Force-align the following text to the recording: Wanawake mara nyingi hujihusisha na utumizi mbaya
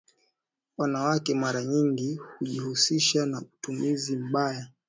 Wanawake 0.77 1.35
mara 1.35 1.63
nyingi 1.63 2.15
hujihusisha 2.15 3.25
na 3.25 3.39
utumizi 3.41 4.15
mbaya 4.17 4.67